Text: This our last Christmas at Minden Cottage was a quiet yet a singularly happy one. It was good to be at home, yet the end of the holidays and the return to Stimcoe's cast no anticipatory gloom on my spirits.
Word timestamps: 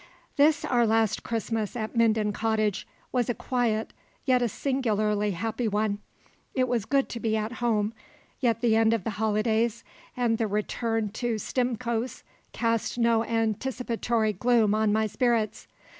This 0.35 0.65
our 0.65 0.87
last 0.87 1.21
Christmas 1.21 1.75
at 1.75 1.95
Minden 1.95 2.33
Cottage 2.33 2.87
was 3.11 3.29
a 3.29 3.35
quiet 3.35 3.93
yet 4.25 4.41
a 4.41 4.49
singularly 4.49 5.29
happy 5.29 5.67
one. 5.67 5.99
It 6.55 6.67
was 6.67 6.85
good 6.85 7.07
to 7.09 7.19
be 7.19 7.37
at 7.37 7.51
home, 7.61 7.93
yet 8.39 8.61
the 8.61 8.75
end 8.75 8.95
of 8.95 9.03
the 9.03 9.11
holidays 9.21 9.83
and 10.17 10.39
the 10.39 10.47
return 10.47 11.09
to 11.09 11.37
Stimcoe's 11.37 12.23
cast 12.51 12.97
no 12.97 13.23
anticipatory 13.23 14.33
gloom 14.33 14.73
on 14.73 14.91
my 14.91 15.05
spirits. 15.05 15.67